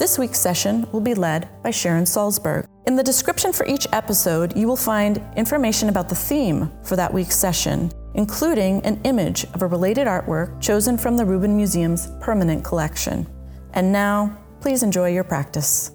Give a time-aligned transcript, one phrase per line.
[0.00, 2.66] This week's session will be led by Sharon Salzberg.
[2.86, 7.12] In the description for each episode, you will find information about the theme for that
[7.12, 12.64] week's session, including an image of a related artwork chosen from the Rubin Museum's permanent
[12.64, 13.26] collection.
[13.74, 15.90] And now, please enjoy your practice.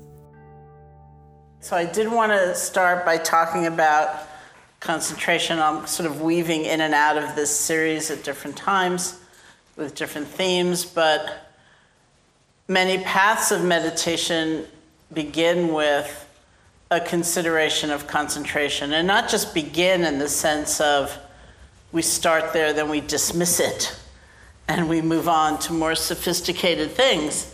[1.60, 4.28] So, I did want to start by talking about
[4.82, 5.58] concentration.
[5.58, 9.20] I'm sort of weaving in and out of this series at different times
[9.76, 11.45] with different themes, but
[12.68, 14.66] Many paths of meditation
[15.14, 16.28] begin with
[16.90, 21.16] a consideration of concentration, and not just begin in the sense of
[21.92, 23.96] we start there, then we dismiss it,
[24.68, 27.54] and we move on to more sophisticated things.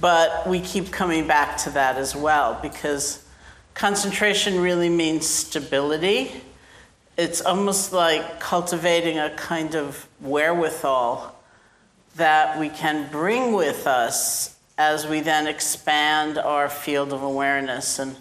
[0.00, 3.24] But we keep coming back to that as well because
[3.72, 6.42] concentration really means stability.
[7.16, 11.35] It's almost like cultivating a kind of wherewithal
[12.16, 18.16] that we can bring with us as we then expand our field of awareness and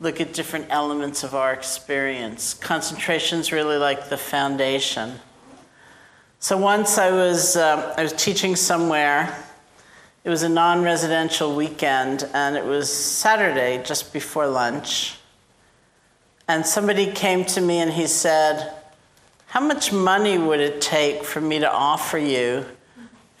[0.00, 2.54] look at different elements of our experience.
[2.54, 5.14] Concentration is really like the foundation.
[6.40, 9.44] So once I was, uh, I was teaching somewhere.
[10.24, 15.18] It was a non residential weekend, and it was Saturday just before lunch.
[16.48, 18.74] And somebody came to me and he said,
[19.46, 22.66] How much money would it take for me to offer you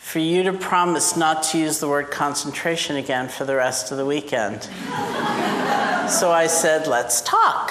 [0.00, 3.98] for you to promise not to use the word concentration again for the rest of
[3.98, 4.62] the weekend.
[6.10, 7.70] so I said, let's talk.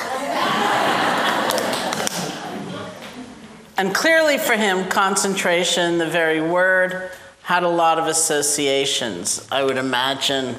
[3.77, 9.45] and clearly for him, concentration, the very word, had a lot of associations.
[9.51, 10.55] I would imagine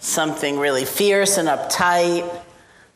[0.00, 2.42] something really fierce and uptight,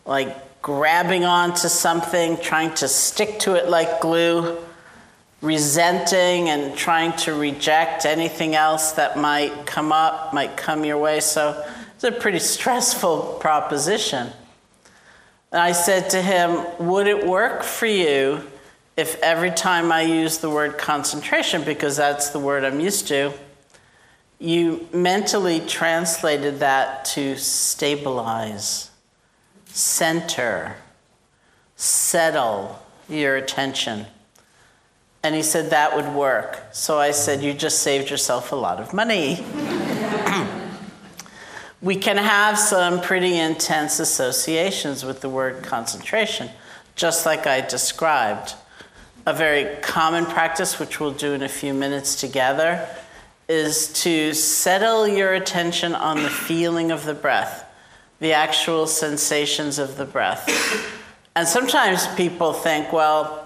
[0.04, 4.58] like grabbing onto something, trying to stick to it like glue
[5.40, 11.20] resenting and trying to reject anything else that might come up, might come your way.
[11.20, 11.64] So
[11.94, 14.30] it's a pretty stressful proposition.
[15.52, 18.42] And I said to him, Would it work for you
[18.96, 23.32] if every time I use the word concentration, because that's the word I'm used to,
[24.38, 28.90] you mentally translated that to stabilize,
[29.66, 30.76] center,
[31.76, 34.06] settle your attention?
[35.22, 36.62] And he said that would work.
[36.72, 39.44] So I said, You just saved yourself a lot of money.
[41.82, 46.48] we can have some pretty intense associations with the word concentration,
[46.94, 48.54] just like I described.
[49.26, 52.88] A very common practice, which we'll do in a few minutes together,
[53.48, 57.70] is to settle your attention on the feeling of the breath,
[58.20, 60.48] the actual sensations of the breath.
[61.36, 63.39] And sometimes people think, well,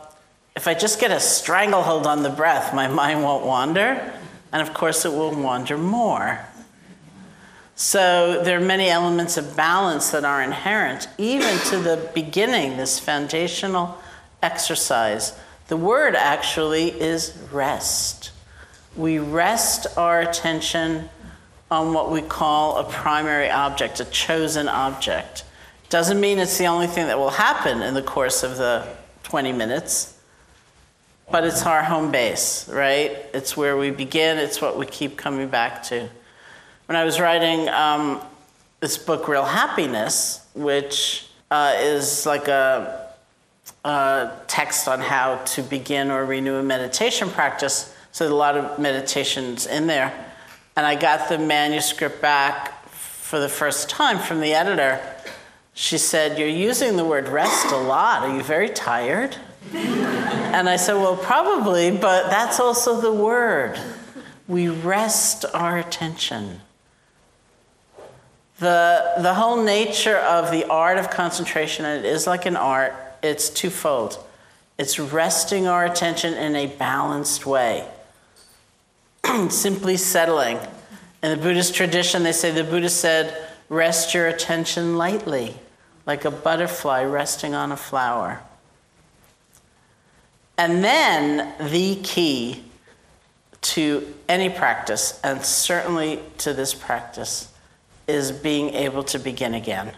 [0.57, 4.13] if I just get a stranglehold on the breath, my mind won't wander,
[4.53, 6.47] and of course it will wander more.
[7.75, 13.01] So there are many elements of balance that are inherent, even to the beginning, this
[13.01, 13.99] foundational
[14.43, 15.37] exercise.
[15.67, 18.31] The word actually is rest.
[18.97, 21.09] We rest our attention
[21.69, 25.43] on what we call a primary object, a chosen object.
[25.89, 28.87] Doesn't mean it's the only thing that will happen in the course of the
[29.25, 30.14] 20 minutes
[31.31, 33.17] but it's our home base, right?
[33.33, 36.09] It's where we begin, it's what we keep coming back to.
[36.87, 38.21] When I was writing um,
[38.81, 43.11] this book, Real Happiness, which uh, is like a,
[43.85, 48.57] a, text on how to begin or renew a meditation practice, so there's a lot
[48.57, 50.13] of meditations in there.
[50.77, 55.01] And I got the manuscript back for the first time from the editor.
[55.73, 58.23] She said, You're using the word rest a lot.
[58.23, 59.37] Are you very tired?
[59.73, 63.79] And I said, Well, probably, but that's also the word.
[64.47, 66.61] We rest our attention.
[68.59, 72.95] The, the whole nature of the art of concentration, and it is like an art,
[73.23, 74.19] it's twofold.
[74.79, 77.89] It's resting our attention in a balanced way,
[79.49, 80.59] simply settling.
[81.23, 85.57] In the Buddhist tradition, they say the Buddha said, Rest your attention lightly,
[86.07, 88.43] like a butterfly resting on a flower.
[90.57, 92.65] And then the key
[93.63, 97.53] to any practice, and certainly to this practice,
[98.07, 99.93] is being able to begin again.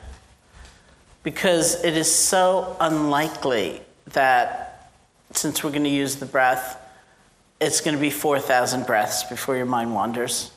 [1.26, 3.80] because it is so unlikely
[4.12, 4.92] that
[5.32, 6.80] since we're going to use the breath,
[7.60, 10.52] it's going to be 4,000 breaths before your mind wanders.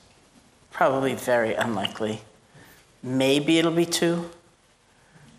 [0.70, 2.22] Probably very unlikely.
[3.02, 4.30] Maybe it'll be two,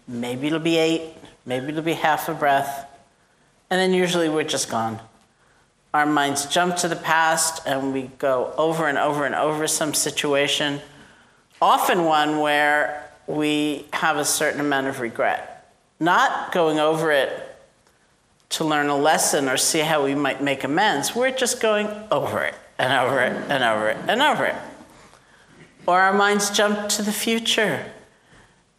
[0.09, 1.15] maybe it'll be eight,
[1.47, 2.90] maybe it'll be half a breath,
[3.71, 5.01] and then usually we're just gone.
[5.95, 9.95] Our minds jump to the past and we go over and over and over some
[9.95, 10.81] situation,
[11.63, 15.73] often one where we have a certain amount of regret.
[16.01, 17.47] Not going over it
[18.51, 22.43] to learn a lesson or see how we might make amends, we're just going over
[22.43, 24.57] it and over it and over it and over it.
[25.87, 27.85] Or our minds jump to the future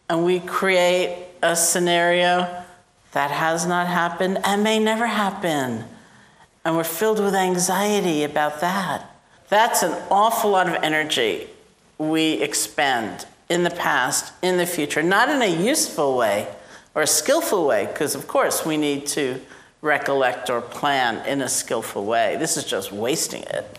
[0.08, 2.61] and we create a scenario
[3.12, 5.84] that has not happened and may never happen.
[6.64, 9.08] And we're filled with anxiety about that.
[9.48, 11.48] That's an awful lot of energy
[11.98, 16.48] we expend in the past, in the future, not in a useful way
[16.94, 19.40] or a skillful way, because of course we need to
[19.82, 22.36] recollect or plan in a skillful way.
[22.38, 23.78] This is just wasting it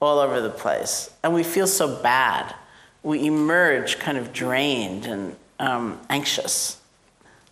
[0.00, 1.10] all over the place.
[1.22, 2.54] And we feel so bad.
[3.02, 6.77] We emerge kind of drained and um, anxious.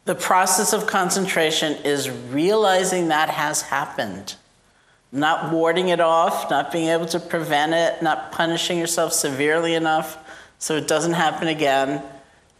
[0.07, 4.37] The process of concentration is realizing that has happened,
[5.11, 10.17] not warding it off, not being able to prevent it, not punishing yourself severely enough
[10.61, 12.05] so it doesn't happen again.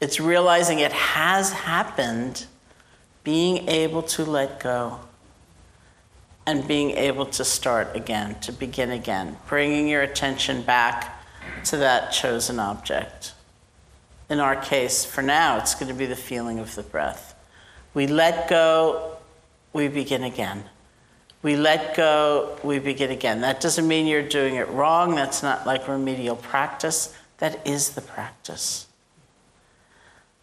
[0.01, 2.47] It's realizing it has happened,
[3.23, 4.99] being able to let go,
[6.47, 11.23] and being able to start again, to begin again, bringing your attention back
[11.67, 13.35] to that chosen object.
[14.29, 17.35] In our case, for now, it's going to be the feeling of the breath.
[17.97, 19.17] We let go,
[19.73, 20.65] we begin again.
[21.41, 23.41] We let go, we begin again.
[23.41, 25.15] That doesn't mean you're doing it wrong.
[25.15, 27.17] That's not like remedial practice.
[27.39, 28.87] That is the practice.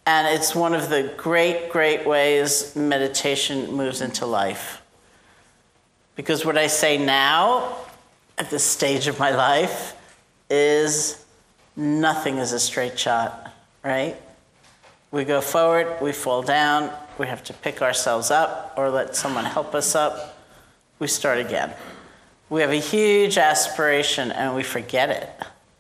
[0.07, 4.81] And it's one of the great, great ways meditation moves into life.
[6.15, 7.75] Because what I say now,
[8.39, 9.95] at this stage of my life,
[10.49, 11.23] is
[11.75, 13.53] nothing is a straight shot,
[13.83, 14.17] right?
[15.13, 19.45] We go forward, we fall down, we have to pick ourselves up or let someone
[19.45, 20.39] help us up.
[20.97, 21.71] We start again.
[22.49, 25.29] We have a huge aspiration and we forget it.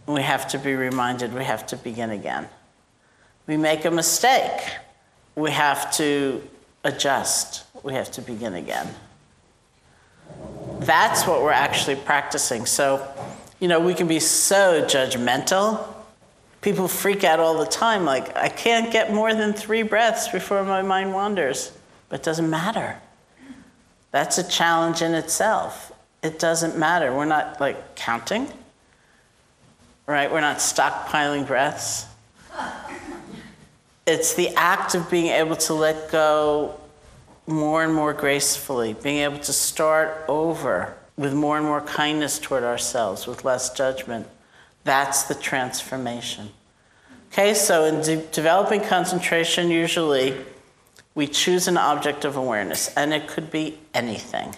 [0.05, 2.47] We have to be reminded we have to begin again.
[3.47, 4.61] We make a mistake.
[5.35, 6.47] We have to
[6.83, 7.63] adjust.
[7.81, 8.87] We have to begin again.
[10.81, 12.67] That's what we're actually practicing.
[12.67, 13.07] So,
[13.59, 15.92] you know, we can be so judgmental.
[16.63, 20.63] People freak out all the time, like, I can't get more than three breaths before
[20.63, 21.71] my mind wanders.
[22.09, 22.97] But it doesn't matter.
[24.09, 25.91] That's a challenge in itself.
[26.23, 27.13] It doesn't matter.
[27.13, 28.51] We're not like counting
[30.05, 30.31] right?
[30.31, 32.05] We're not stockpiling breaths.
[34.05, 36.79] It's the act of being able to let go
[37.47, 42.63] more and more gracefully, being able to start over with more and more kindness toward
[42.63, 44.27] ourselves, with less judgment.
[44.83, 46.49] That's the transformation.
[47.31, 50.37] Okay, so in de- developing concentration, usually
[51.15, 54.55] we choose an object of awareness, and it could be anything.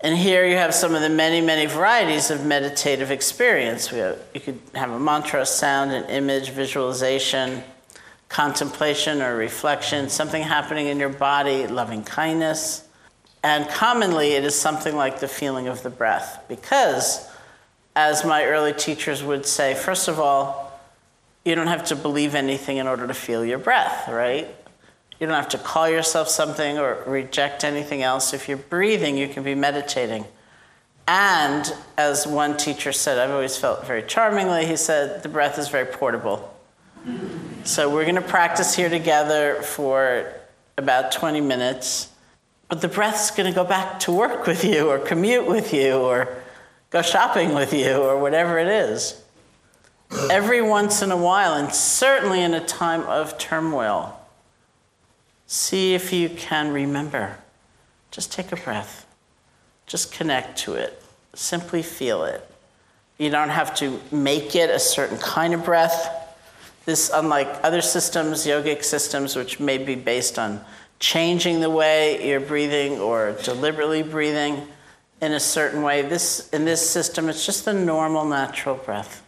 [0.00, 3.88] And here you have some of the many, many varieties of meditative experience.
[3.88, 7.64] Have, you could have a mantra, sound, an image, visualization,
[8.28, 12.86] contemplation or reflection, something happening in your body, loving kindness.
[13.42, 16.44] And commonly, it is something like the feeling of the breath.
[16.48, 17.28] Because,
[17.98, 20.80] as my early teachers would say, first of all,
[21.44, 24.46] you don't have to believe anything in order to feel your breath, right?
[25.18, 28.32] You don't have to call yourself something or reject anything else.
[28.32, 30.26] If you're breathing, you can be meditating.
[31.08, 35.68] And as one teacher said, I've always felt very charmingly, he said, the breath is
[35.68, 36.54] very portable.
[37.64, 40.32] So we're going to practice here together for
[40.76, 42.12] about 20 minutes.
[42.68, 45.94] But the breath's going to go back to work with you, or commute with you,
[45.94, 46.44] or
[46.90, 49.22] go shopping with you, or whatever it is.
[50.30, 54.18] Every once in a while, and certainly in a time of turmoil,
[55.50, 57.38] See if you can remember.
[58.10, 59.06] Just take a breath.
[59.86, 61.02] Just connect to it.
[61.34, 62.46] Simply feel it.
[63.16, 66.36] You don't have to make it a certain kind of breath.
[66.84, 70.62] This, unlike other systems, yogic systems, which may be based on
[71.00, 74.68] changing the way you're breathing or deliberately breathing
[75.20, 79.24] in a certain way, this, in this system, it's just the normal, natural breath.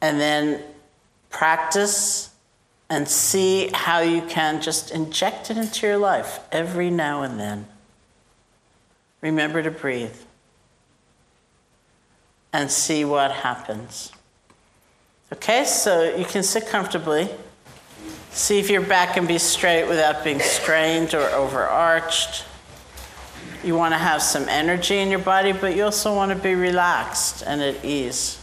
[0.00, 0.62] And then
[1.30, 2.30] practice
[2.90, 7.66] and see how you can just inject it into your life every now and then.
[9.20, 10.16] Remember to breathe
[12.52, 14.12] and see what happens.
[15.32, 17.28] Okay, so you can sit comfortably.
[18.30, 22.44] See if your back can be straight without being strained or overarched.
[23.64, 26.54] You want to have some energy in your body, but you also want to be
[26.54, 28.38] relaxed and at ease.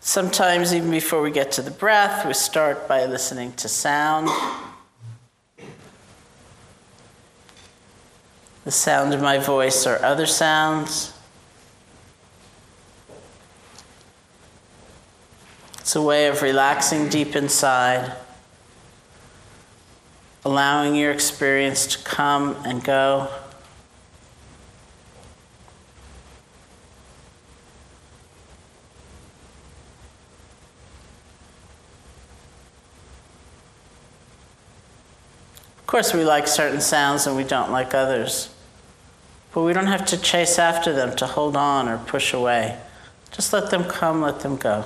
[0.00, 4.28] Sometimes, even before we get to the breath, we start by listening to sound.
[8.64, 11.17] The sound of my voice or other sounds.
[15.88, 18.12] It's a way of relaxing deep inside,
[20.44, 23.30] allowing your experience to come and go.
[35.78, 38.54] Of course, we like certain sounds and we don't like others.
[39.54, 42.78] But we don't have to chase after them to hold on or push away.
[43.30, 44.84] Just let them come, let them go.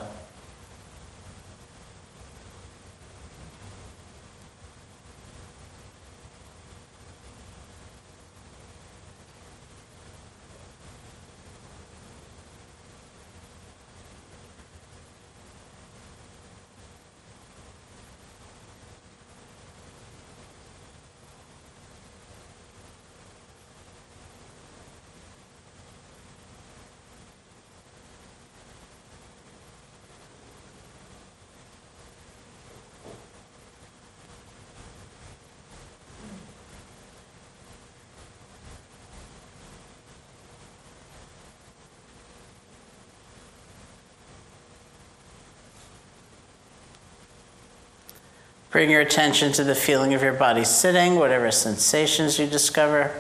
[48.73, 53.13] Bring your attention to the feeling of your body sitting, whatever sensations you discover.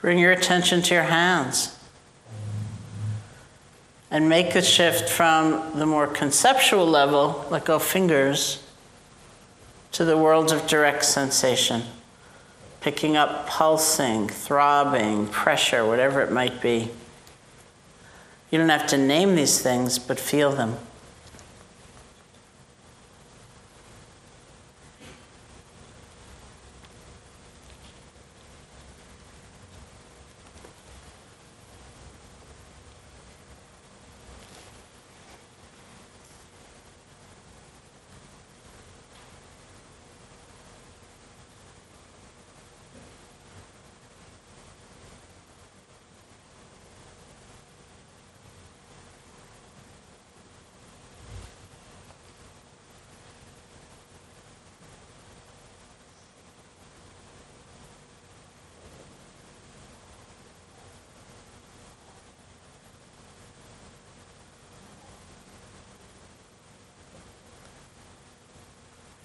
[0.00, 1.78] Bring your attention to your hands
[4.10, 8.62] and make the shift from the more conceptual level, let go fingers,
[9.98, 11.82] to the world of direct sensation,
[12.80, 16.88] picking up pulsing, throbbing, pressure, whatever it might be.
[18.48, 20.76] You don't have to name these things, but feel them.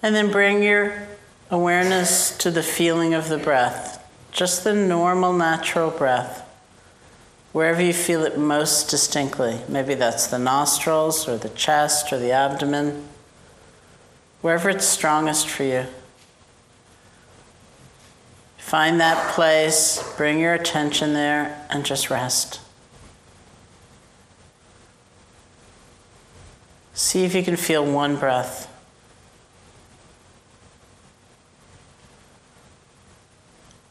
[0.04, 0.92] And then bring your
[1.50, 6.46] awareness to the feeling of the breath, just the normal, natural breath,
[7.52, 9.60] wherever you feel it most distinctly.
[9.66, 13.08] Maybe that's the nostrils or the chest or the abdomen,
[14.42, 15.86] wherever it's strongest for you.
[18.58, 22.60] Find that place, bring your attention there, and just rest.
[26.92, 28.70] See if you can feel one breath.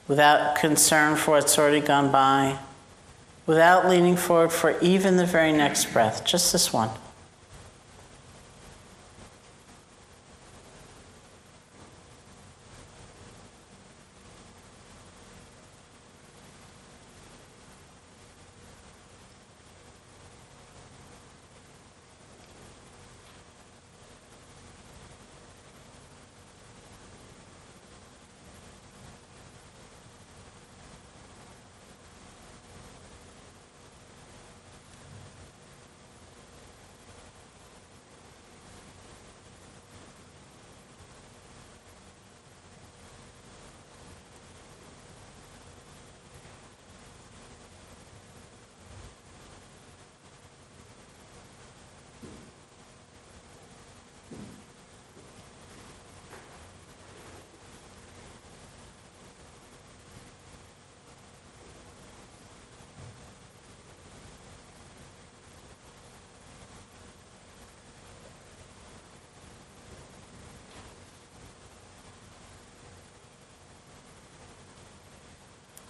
[0.08, 2.58] Without concern for what's already gone by,
[3.46, 6.90] without leaning forward for even the very next breath, just this one.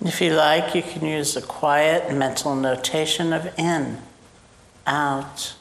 [0.02, 4.00] If you like, you can use a quiet mental notation of in,
[4.86, 5.56] out,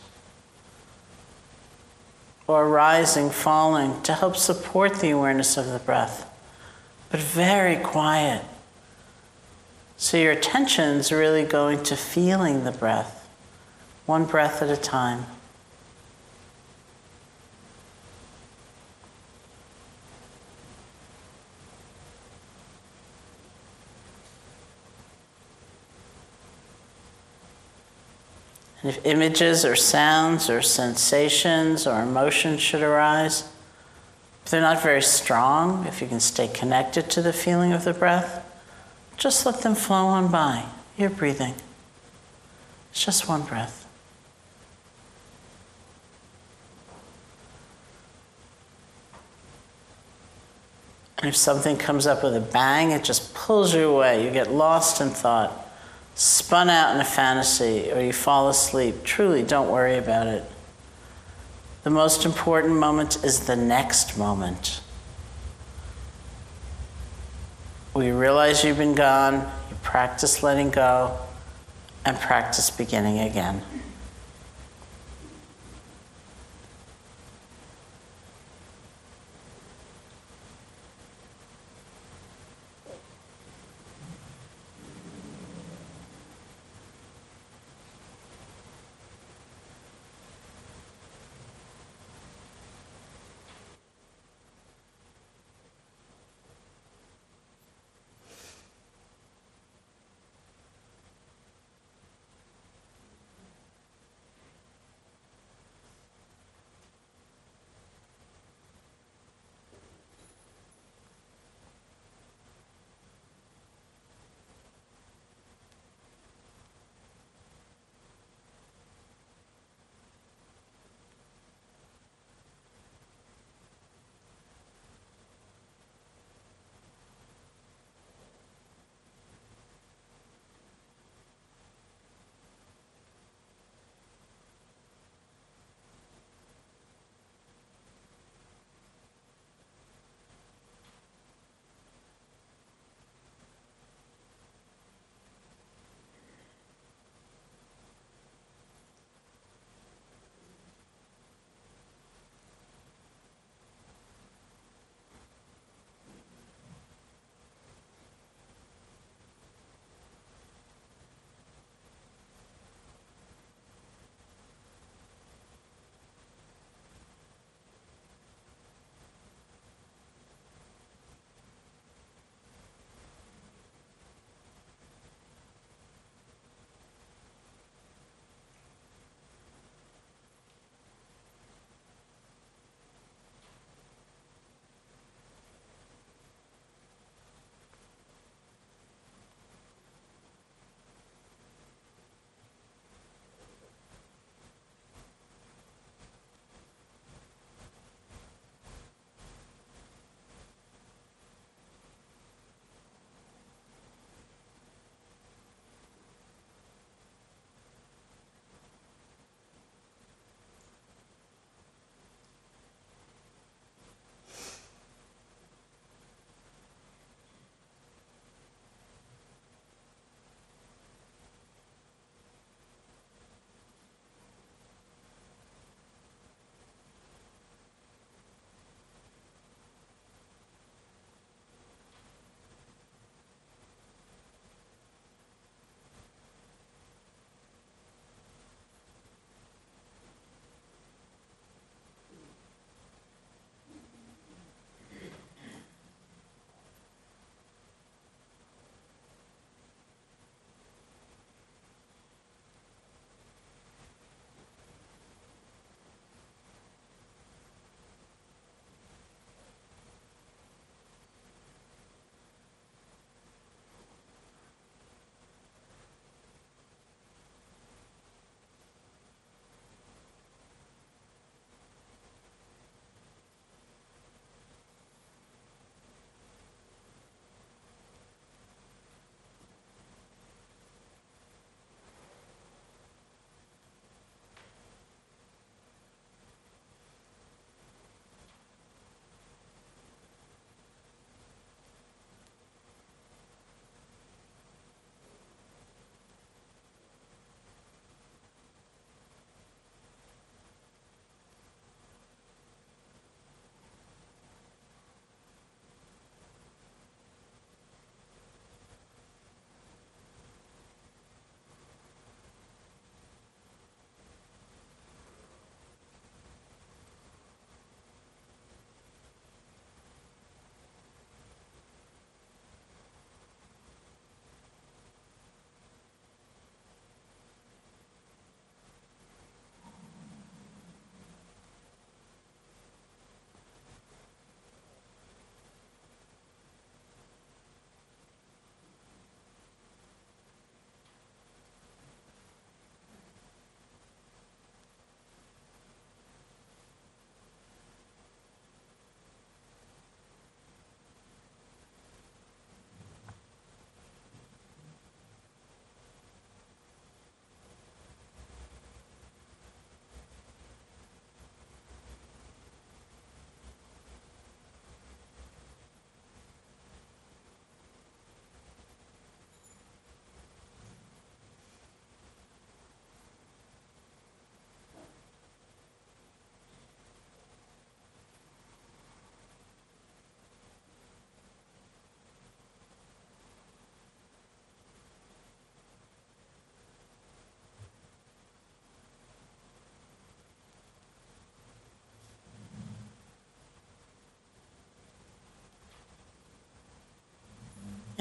[2.46, 6.28] or rising, falling to help support the awareness of the breath,
[7.10, 8.44] but very quiet.
[9.96, 13.28] So your attention's really going to feeling the breath,
[14.06, 15.26] one breath at a time.
[28.82, 33.48] And if images or sounds or sensations or emotions should arise,
[34.44, 37.94] if they're not very strong, if you can stay connected to the feeling of the
[37.94, 38.44] breath,
[39.16, 40.64] just let them flow on by.
[40.98, 41.54] You're breathing.
[42.90, 43.86] It's just one breath.
[51.18, 54.24] And if something comes up with a bang, it just pulls you away.
[54.24, 55.62] You get lost in thought
[56.14, 60.45] spun out in a fantasy or you fall asleep, truly don't worry about it.
[61.83, 64.81] The most important moment is the next moment.
[67.95, 71.19] We realize you've been gone, you practice letting go,
[72.04, 73.62] and practice beginning again.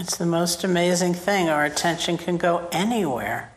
[0.02, 1.48] It's the most amazing thing.
[1.48, 3.54] Our attention can go anywhere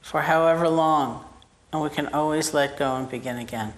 [0.00, 1.24] for however long,
[1.72, 3.74] and we can always let go and begin again.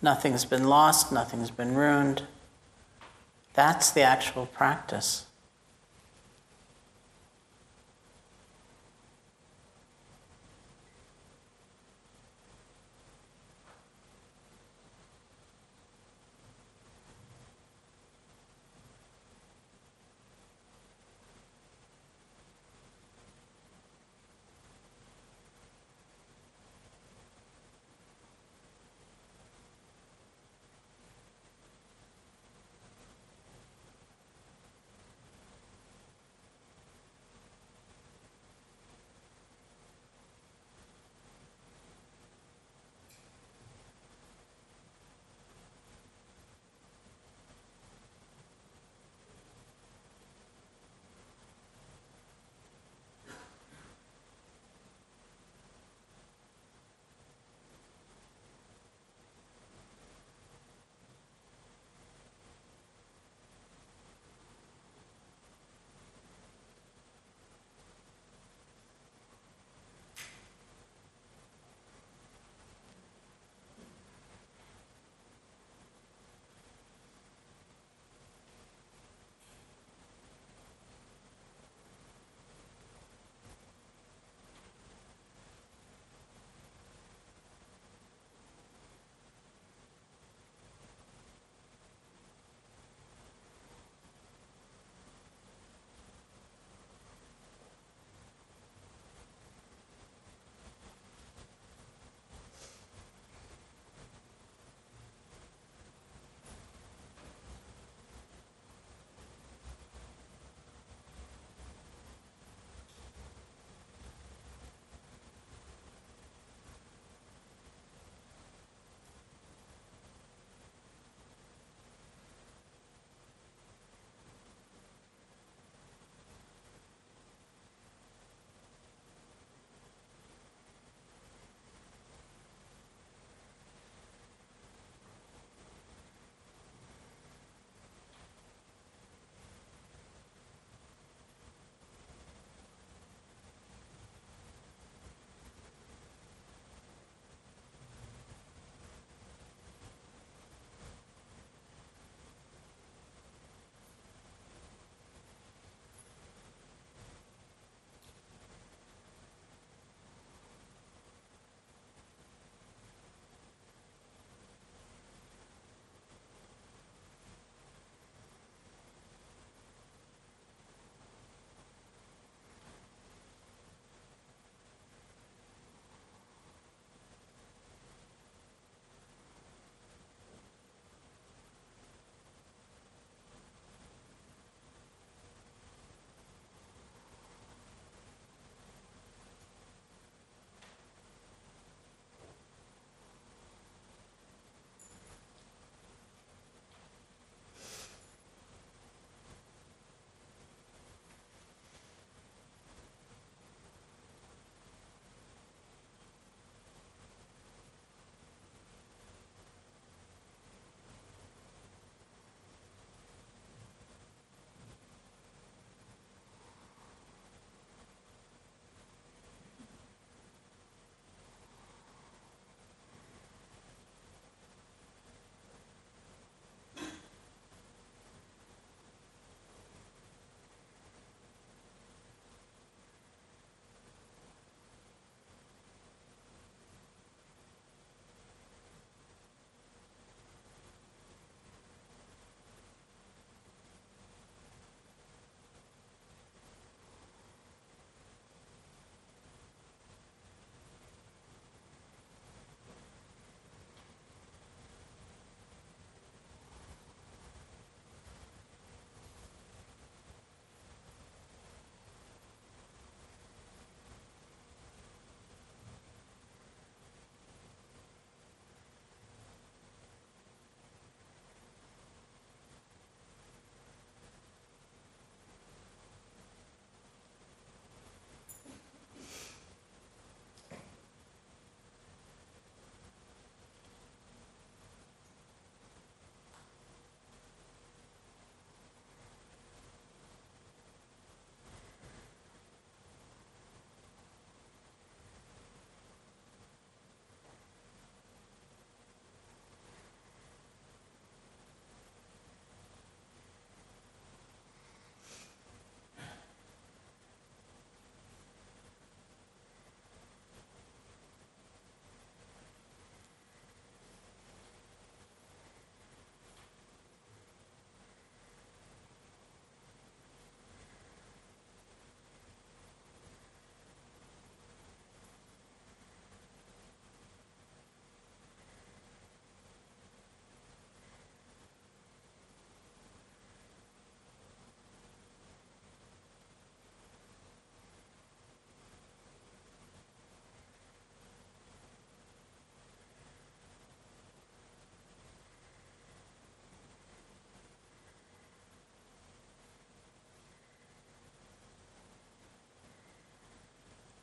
[0.00, 2.22] Nothing's been lost, nothing's been ruined.
[3.52, 5.26] That's the actual practice.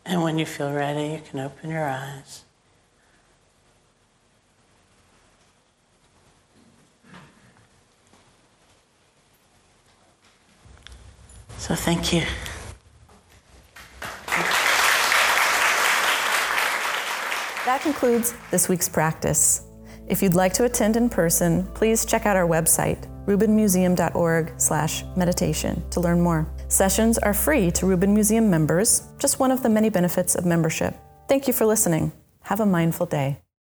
[0.09, 2.43] And when you feel ready, you can open your eyes.
[11.59, 12.23] So thank you.
[17.65, 19.61] That concludes this week's practice.
[20.07, 26.19] If you'd like to attend in person, please check out our website, rubinmuseum.org/meditation to learn
[26.19, 26.47] more.
[26.69, 30.95] Sessions are free to Rubin Museum members, just one of the many benefits of membership.
[31.27, 32.11] Thank you for listening.
[32.41, 33.39] Have a mindful day.